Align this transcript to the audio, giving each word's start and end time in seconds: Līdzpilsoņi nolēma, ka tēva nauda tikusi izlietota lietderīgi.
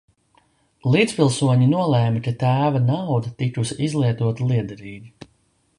Līdzpilsoņi 0.95 1.67
nolēma, 1.73 2.23
ka 2.29 2.33
tēva 2.45 2.83
nauda 2.89 3.35
tikusi 3.43 3.79
izlietota 3.89 4.53
lietderīgi. 4.53 5.17